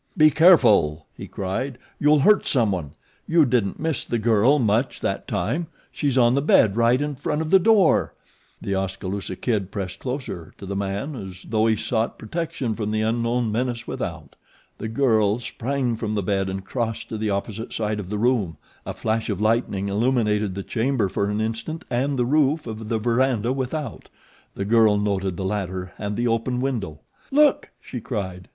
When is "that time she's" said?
5.01-6.17